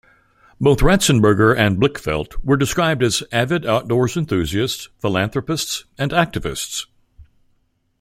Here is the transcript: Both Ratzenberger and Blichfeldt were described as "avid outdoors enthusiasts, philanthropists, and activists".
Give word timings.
Both 0.59 0.79
Ratzenberger 0.79 1.55
and 1.55 1.77
Blichfeldt 1.79 2.43
were 2.43 2.57
described 2.57 3.03
as 3.03 3.21
"avid 3.31 3.67
outdoors 3.67 4.17
enthusiasts, 4.17 4.89
philanthropists, 4.99 5.85
and 5.95 6.09
activists". 6.09 6.87